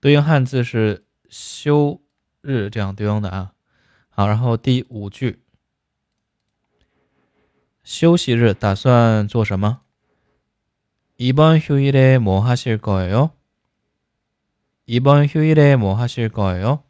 [0.00, 2.00] 对应汉字是休。
[2.42, 3.52] 日这样对应的啊，
[4.08, 5.40] 好，然后第五句，
[7.82, 9.80] 休息日打算做什么？
[11.16, 13.30] 이번휴일에뭐하실거예 요？
[14.86, 16.80] 이번휴일에뭐하실거예 요？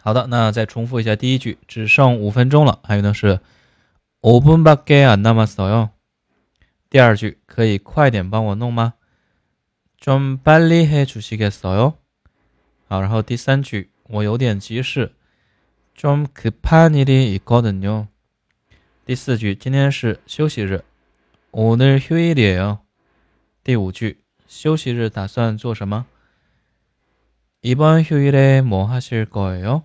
[0.00, 2.78] 好的，那再重复一下第一句，只剩五分钟了。
[2.84, 3.40] 还有呢是
[4.20, 5.90] 5분밖에안남았어 요。
[6.90, 8.94] 第二句可以快点帮我弄吗？
[10.00, 11.94] 좀빨리해주시겠어 요？
[12.92, 15.12] 好，然后第三句，我有点急事，
[15.96, 18.06] 좀급한일이있거든 요。
[19.04, 20.84] 第四句，今天是休息日，
[21.50, 22.78] 오늘휴일이에 요。
[23.62, 26.06] 第五句，休息日打算做什么？
[27.62, 29.82] 이번휴일에뭐하실거예 요？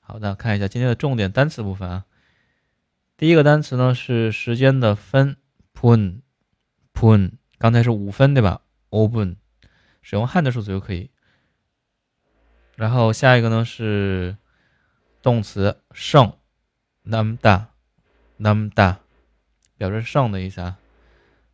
[0.00, 2.04] 好的，看一下今天的重点单词部分啊。
[3.16, 5.36] 第一个单词呢是时间的分，
[5.72, 6.22] 분
[6.92, 8.62] 분， 刚才是五分对吧？
[8.90, 9.36] 오 분，
[10.00, 11.10] 使用汉的数词就可以。
[12.77, 14.37] 然后下一个呢是
[15.23, 16.31] 动词剩
[17.03, 18.97] ，namda，namda，
[19.79, 20.77] 表示剩的意思啊。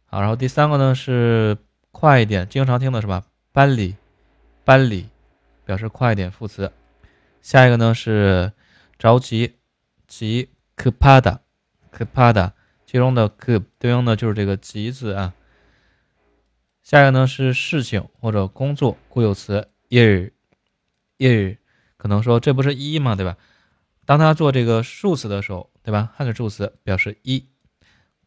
[0.06, 1.58] 好，然后第三个呢是
[1.92, 3.24] 快一点，经常听的是吧？
[3.54, 3.96] 班里，
[4.66, 5.08] 班里，
[5.64, 6.74] 表示快一点，副词。
[7.42, 8.52] 下一个呢是
[9.00, 9.56] 着急，
[10.06, 12.52] 急，kpada，kpada，
[12.86, 15.34] 其中的 k 对应的就是这个急字啊。
[16.82, 20.33] 下一个呢是事情或者工作，固有词 ir。
[21.18, 21.58] 一
[21.98, 23.16] 可能说这不是一吗？
[23.16, 23.38] 对吧？
[24.06, 26.12] 当他做这个数词的时候，对吧？
[26.16, 27.48] 汉字助词表示一，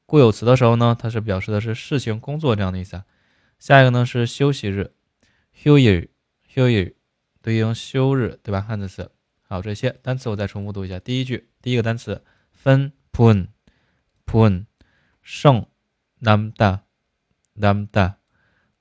[0.07, 3.03] 固有词的时候呢，它是表示的是事情、工作这样的意思。
[3.59, 4.93] 下一个呢是休息日，
[5.53, 6.11] 休日，
[6.49, 6.97] 休日
[7.43, 8.61] 对应休日，对吧？
[8.63, 9.11] 汉字词。
[9.43, 10.99] 好，这些单词我再重复读一下。
[10.99, 14.67] 第一句，第一个单词分 pun，pun，
[15.23, 15.67] 剩
[16.23, 18.15] namda，namda，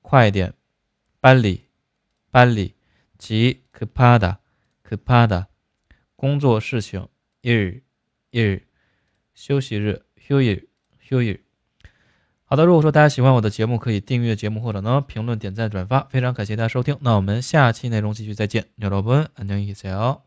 [0.00, 0.54] 快一点，
[1.20, 1.66] 班里，
[2.30, 2.75] 班里。
[3.17, 4.37] 及 kepada
[4.87, 5.45] kepada
[6.15, 7.07] 工作事情
[7.41, 7.81] ir
[8.31, 8.61] ir
[9.33, 10.65] 休息日 huir
[11.07, 11.39] huir
[12.45, 16.97] 好的，如果说大家喜欢我的节目，可以订阅节目或者呢评论、点赞、转发，非常感谢大家收听。
[16.99, 20.24] 那我们下期内容继续再见，여러분안녕히계세요